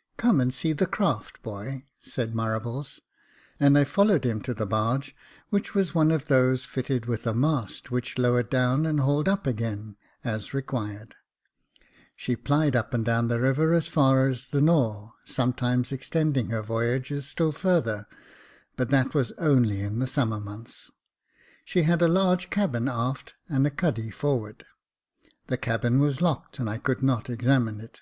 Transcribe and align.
"Come 0.16 0.40
and 0.40 0.54
see 0.54 0.72
the 0.72 0.86
craft, 0.86 1.42
boy," 1.42 1.84
said 2.00 2.32
Marables; 2.32 3.00
and 3.60 3.76
I 3.76 3.84
followed 3.84 4.24
him 4.24 4.40
to 4.40 4.54
the 4.54 4.64
barge, 4.64 5.14
which 5.50 5.74
was 5.74 5.94
one 5.94 6.10
of 6.10 6.28
those 6.28 6.64
fitted 6.64 7.04
with 7.04 7.26
a 7.26 7.34
mast 7.34 7.90
which 7.90 8.16
lowered 8.16 8.48
down 8.48 8.86
and 8.86 9.00
hauled 9.00 9.28
up 9.28 9.46
again, 9.46 9.98
as 10.24 10.54
required. 10.54 11.14
She 12.16 12.36
plied 12.36 12.74
up 12.74 12.94
and 12.94 13.04
down 13.04 13.28
the 13.28 13.38
river 13.38 13.74
as 13.74 13.86
far 13.86 14.26
as 14.28 14.46
the 14.46 14.62
Nore, 14.62 15.12
sometimes 15.26 15.92
extending 15.92 16.48
her 16.48 16.62
voyage 16.62 17.12
still 17.26 17.52
farther; 17.52 18.06
but 18.76 18.88
that 18.88 19.12
was 19.12 19.32
only 19.32 19.82
in 19.82 19.98
the 19.98 20.06
summer 20.06 20.40
months. 20.40 20.90
She 21.66 21.82
had 21.82 22.00
a 22.00 22.08
large 22.08 22.48
cabin 22.48 22.88
abaft 22.88 23.34
and 23.46 23.66
a 23.66 23.70
cuddy 23.70 24.08
forward. 24.08 24.64
The 25.48 25.58
cabin 25.58 25.98
was 26.00 26.22
locked, 26.22 26.58
and 26.58 26.70
I 26.70 26.78
could 26.78 27.02
not 27.02 27.28
examine 27.28 27.82
it. 27.82 28.00